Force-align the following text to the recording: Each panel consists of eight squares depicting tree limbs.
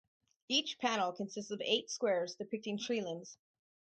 Each 0.49 0.79
panel 0.79 1.13
consists 1.13 1.51
of 1.51 1.61
eight 1.63 1.91
squares 1.91 2.33
depicting 2.33 2.79
tree 2.79 3.01
limbs. 3.01 3.37